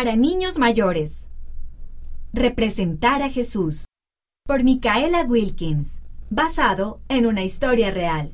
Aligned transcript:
para 0.00 0.16
niños 0.16 0.58
mayores. 0.58 1.28
Representar 2.32 3.20
a 3.20 3.28
Jesús. 3.28 3.84
Por 4.46 4.64
Micaela 4.64 5.24
Wilkins. 5.28 6.00
Basado 6.30 7.00
en 7.10 7.26
una 7.26 7.42
historia 7.42 7.90
real. 7.90 8.32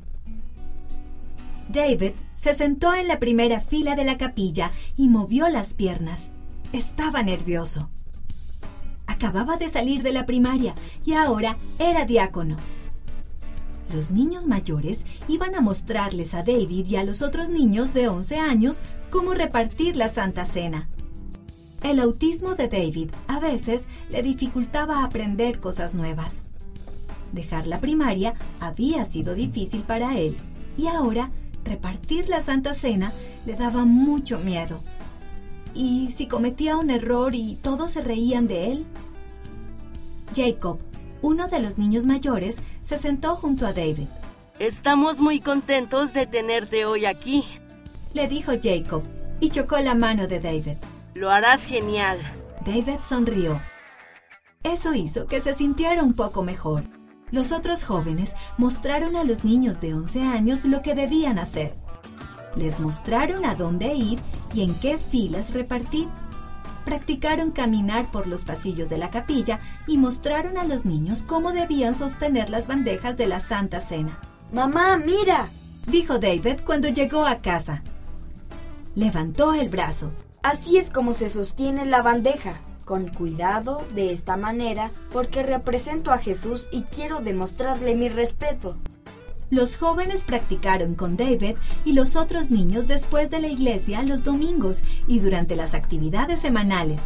David 1.67 2.13
se 2.33 2.53
sentó 2.53 2.93
en 2.93 3.09
la 3.09 3.19
primera 3.19 3.59
fila 3.59 3.97
de 3.97 4.05
la 4.05 4.15
capilla 4.15 4.71
y 4.95 5.09
movió 5.09 5.49
las 5.49 5.73
piernas. 5.73 6.31
Estaba 6.71 7.21
nervioso. 7.21 7.89
Acababa 9.05 9.57
de 9.57 9.67
salir 9.67 10.03
de 10.03 10.13
la 10.13 10.25
primaria 10.25 10.73
y 11.05 11.15
ahora 11.15 11.57
era 11.79 12.05
diácono. 12.05 12.55
Los 13.93 14.09
niños 14.09 14.47
mayores 14.47 15.05
iban 15.27 15.53
a 15.53 15.59
mostrarles 15.59 16.33
a 16.33 16.43
David 16.43 16.85
y 16.87 16.95
a 16.95 17.03
los 17.03 17.21
otros 17.21 17.49
niños 17.49 17.93
de 17.93 18.07
11 18.07 18.37
años 18.37 18.81
cómo 19.09 19.33
repartir 19.33 19.97
la 19.97 20.07
Santa 20.07 20.45
Cena. 20.45 20.87
El 21.83 21.99
autismo 21.99 22.55
de 22.55 22.67
David 22.67 23.11
a 23.27 23.39
veces 23.39 23.87
le 24.09 24.21
dificultaba 24.21 25.03
aprender 25.03 25.59
cosas 25.59 25.93
nuevas. 25.93 26.43
Dejar 27.31 27.67
la 27.67 27.79
primaria 27.79 28.33
había 28.59 29.05
sido 29.05 29.35
difícil 29.35 29.81
para 29.83 30.17
él 30.17 30.37
y 30.75 30.87
ahora 30.87 31.31
repartir 31.63 32.29
la 32.29 32.41
Santa 32.41 32.73
Cena 32.73 33.13
le 33.45 33.55
daba 33.55 33.85
mucho 33.85 34.39
miedo. 34.39 34.79
¿Y 35.73 36.11
si 36.11 36.27
cometía 36.27 36.77
un 36.77 36.89
error 36.89 37.35
y 37.35 37.55
todos 37.61 37.91
se 37.91 38.01
reían 38.01 38.47
de 38.47 38.71
él? 38.71 38.85
Jacob, 40.35 40.79
uno 41.21 41.47
de 41.47 41.59
los 41.59 41.77
niños 41.77 42.05
mayores, 42.05 42.57
se 42.81 42.97
sentó 42.97 43.35
junto 43.35 43.67
a 43.67 43.73
David. 43.73 44.07
Estamos 44.59 45.19
muy 45.19 45.39
contentos 45.39 46.13
de 46.13 46.25
tenerte 46.25 46.85
hoy 46.85 47.05
aquí, 47.05 47.43
le 48.13 48.27
dijo 48.27 48.53
Jacob, 48.61 49.03
y 49.39 49.49
chocó 49.49 49.77
la 49.77 49.93
mano 49.93 50.25
de 50.25 50.39
David. 50.39 50.77
Lo 51.17 51.31
harás 51.31 51.65
genial. 51.65 52.19
David 52.63 52.99
sonrió. 53.01 53.59
Eso 54.61 54.93
hizo 54.93 55.25
que 55.25 55.41
se 55.41 55.55
sintiera 55.55 56.03
un 56.03 56.13
poco 56.13 56.43
mejor. 56.43 56.83
Los 57.31 57.51
otros 57.51 57.83
jóvenes 57.83 58.35
mostraron 58.59 59.15
a 59.15 59.23
los 59.23 59.43
niños 59.43 59.81
de 59.81 59.95
11 59.95 60.21
años 60.21 60.63
lo 60.63 60.83
que 60.83 60.93
debían 60.93 61.39
hacer. 61.39 61.75
Les 62.55 62.79
mostraron 62.81 63.45
a 63.45 63.55
dónde 63.55 63.95
ir 63.95 64.19
y 64.53 64.61
en 64.61 64.75
qué 64.75 64.99
filas 64.99 65.55
repartir 65.55 66.07
practicaron 66.85 67.49
caminar 67.49 68.11
por 68.11 68.27
los 68.27 68.45
pasillos 68.45 68.87
de 68.87 68.99
la 68.99 69.09
capilla 69.09 69.59
y 69.87 69.97
mostraron 69.97 70.55
a 70.59 70.65
los 70.65 70.85
niños 70.85 71.23
cómo 71.23 71.51
debían 71.51 71.95
sostener 71.95 72.51
las 72.51 72.67
bandejas 72.67 73.17
de 73.17 73.25
la 73.25 73.39
Santa 73.39 73.79
Cena. 73.79 74.19
Mamá, 74.53 74.97
mira, 74.97 75.49
dijo 75.87 76.19
David 76.19 76.61
cuando 76.63 76.89
llegó 76.89 77.25
a 77.25 77.39
casa. 77.39 77.81
Levantó 78.93 79.55
el 79.55 79.67
brazo. 79.69 80.11
Así 80.47 80.77
es 80.77 80.89
como 80.89 81.11
se 81.11 81.27
sostiene 81.27 81.83
la 81.83 82.01
bandeja. 82.01 82.53
Con 82.85 83.09
cuidado, 83.09 83.85
de 83.93 84.13
esta 84.13 84.37
manera, 84.37 84.91
porque 85.11 85.43
represento 85.43 86.13
a 86.13 86.19
Jesús 86.19 86.69
y 86.71 86.83
quiero 86.83 87.19
demostrarle 87.19 87.95
mi 87.95 88.07
respeto. 88.07 88.77
Los 89.49 89.75
jóvenes 89.75 90.23
practicaron 90.23 90.95
con 90.95 91.17
David 91.17 91.57
y 91.83 91.91
los 91.91 92.15
otros 92.15 92.49
niños 92.49 92.87
después 92.87 93.29
de 93.29 93.41
la 93.41 93.49
iglesia 93.49 94.03
los 94.03 94.23
domingos 94.23 94.83
y 95.05 95.19
durante 95.19 95.57
las 95.57 95.73
actividades 95.73 96.39
semanales. 96.39 97.01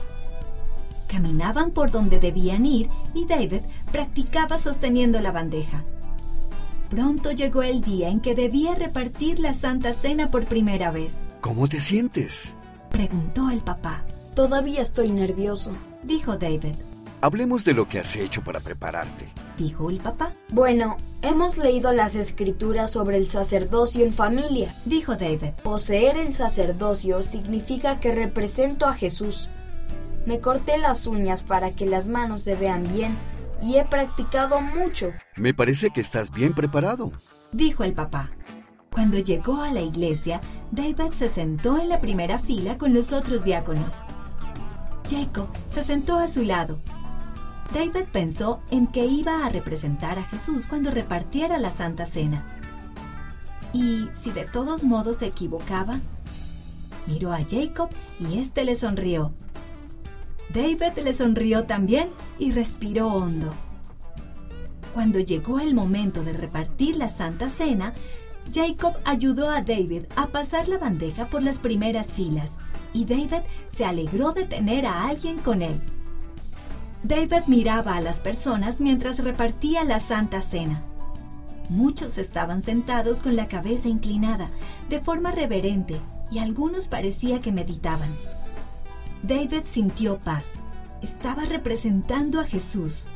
Caminaban 1.08 1.72
por 1.72 1.90
donde 1.90 2.20
debían 2.20 2.64
ir 2.68 2.90
y 3.16 3.26
David 3.26 3.62
practicaba 3.92 4.60
sosteniendo 4.60 5.20
la 5.20 5.32
bandeja. 5.32 5.84
Pronto 6.92 7.32
llegó 7.32 7.64
el 7.64 7.82
día 7.82 8.10
en 8.10 8.20
que 8.20 8.36
debía 8.36 8.76
repartir 8.76 9.40
la 9.40 9.56
Santa 9.56 9.94
Cena 9.94 10.30
por 10.30 10.46
primera 10.46 10.92
vez. 10.92 11.22
¿Cómo 11.42 11.68
te 11.68 11.80
sientes? 11.80 12.54
Preguntó 12.92 13.50
el 13.50 13.60
papá. 13.60 14.04
Todavía 14.36 14.82
estoy 14.82 15.10
nervioso, 15.10 15.72
dijo 16.04 16.38
David. 16.38 16.76
Hablemos 17.22 17.64
de 17.64 17.74
lo 17.74 17.88
que 17.88 18.00
has 18.00 18.16
hecho 18.16 18.44
para 18.44 18.60
prepararte, 18.60 19.30
dijo 19.58 19.90
el 19.90 19.98
papá. 19.98 20.34
Bueno, 20.50 20.98
hemos 21.22 21.58
leído 21.58 21.92
las 21.92 22.16
escrituras 22.16 22.92
sobre 22.92 23.18
el 23.18 23.28
sacerdocio 23.28 24.04
en 24.04 24.12
familia, 24.12 24.76
dijo 24.86 25.16
David. 25.16 25.54
Poseer 25.64 26.18
el 26.18 26.34
sacerdocio 26.34 27.22
significa 27.22 28.00
que 28.00 28.12
represento 28.12 28.88
a 28.88 28.94
Jesús. 28.94 29.50
Me 30.26 30.40
corté 30.40 30.78
las 30.78 31.08
uñas 31.08 31.44
para 31.44 31.72
que 31.72 31.86
las 31.86 32.08
manos 32.08 32.42
se 32.42 32.56
vean 32.56 32.84
bien 32.92 33.18
y 33.62 33.78
he 33.78 33.86
practicado 33.86 34.60
mucho. 34.60 35.12
Me 35.36 35.54
parece 35.54 35.92
que 35.92 36.02
estás 36.02 36.32
bien 36.32 36.54
preparado, 36.54 37.12
dijo 37.52 37.84
el 37.84 37.94
papá. 37.94 38.32
Cuando 38.92 39.20
llegó 39.20 39.62
a 39.62 39.72
la 39.72 39.82
iglesia, 39.82 40.42
David 40.72 41.12
se 41.12 41.30
sentó 41.30 41.80
en 41.80 41.90
la 41.90 42.00
primera 42.00 42.40
fila 42.40 42.78
con 42.78 42.94
los 42.94 43.12
otros 43.12 43.44
diáconos. 43.44 44.04
Jacob 45.10 45.48
se 45.68 45.84
sentó 45.84 46.18
a 46.18 46.28
su 46.28 46.44
lado 46.44 46.80
David 47.74 48.08
pensó 48.12 48.62
en 48.70 48.86
que 48.88 49.06
iba 49.06 49.46
a 49.46 49.50
representar 49.50 50.20
a 50.20 50.24
Jesús 50.24 50.68
cuando 50.68 50.92
repartiera 50.92 51.58
la 51.58 51.70
Santa 51.70 52.06
Cena. 52.06 52.46
¿Y 53.74 54.10
si 54.14 54.32
de 54.32 54.44
todos 54.44 54.84
modos 54.84 55.18
se 55.18 55.28
equivocaba? 55.28 56.02
Miró 57.08 57.32
a 57.32 57.40
Jacob 57.50 57.90
y 58.20 58.40
éste 58.40 58.66
le 58.66 58.76
sonrió. 58.76 59.32
David 60.54 61.00
le 61.02 61.14
sonrió 61.14 61.64
también 61.64 62.10
y 62.38 62.52
respiró 62.52 63.08
hondo. 63.08 63.54
Cuando 64.94 65.20
llegó 65.20 65.62
el 65.62 65.74
momento 65.74 66.24
de 66.24 66.34
repartir 66.34 66.98
la 66.98 67.08
Santa 67.08 67.50
Cena, 67.50 67.94
Jacob 68.54 68.94
ayudó 69.06 69.50
a 69.50 69.62
David 69.62 70.04
a 70.16 70.28
pasar 70.28 70.68
la 70.68 70.78
bandeja 70.78 71.28
por 71.28 71.44
las 71.44 71.60
primeras 71.60 72.14
filas 72.14 72.52
y 72.94 73.06
David 73.06 73.44
se 73.76 73.86
alegró 73.86 74.34
de 74.34 74.46
tener 74.46 74.86
a 74.86 75.08
alguien 75.08 75.38
con 75.38 75.62
él. 75.62 75.82
David 77.04 77.44
miraba 77.48 77.96
a 77.96 78.02
las 78.02 78.20
personas 78.20 78.80
mientras 78.80 79.24
repartía 79.24 79.84
la 79.84 80.00
Santa 80.00 80.42
Cena. 80.42 80.84
Muchos 81.70 82.18
estaban 82.18 82.62
sentados 82.64 83.22
con 83.22 83.36
la 83.36 83.48
cabeza 83.48 83.88
inclinada, 83.88 84.50
de 84.90 85.00
forma 85.00 85.32
reverente, 85.32 85.96
y 86.30 86.40
algunos 86.40 86.88
parecía 86.88 87.40
que 87.40 87.52
meditaban. 87.52 88.10
David 89.24 89.64
sintió 89.66 90.20
paz. 90.20 90.46
Estaba 91.02 91.46
representando 91.46 92.40
a 92.40 92.44
Jesús. 92.44 93.10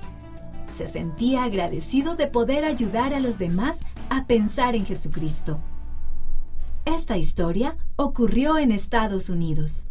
Se 0.75 0.87
sentía 0.87 1.45
agradecido 1.45 2.17
de 2.17 2.27
poder 2.27 2.65
ayudar 2.65 3.13
a 3.13 3.21
los 3.21 3.37
demás 3.37 3.79
a 4.09 4.27
pensar 4.27 4.75
en 4.75 4.85
Jesucristo. 4.85 5.57
Esta 6.83 7.15
historia 7.15 7.77
ocurrió 7.95 8.57
en 8.57 8.71
Estados 8.71 9.29
Unidos. 9.29 9.87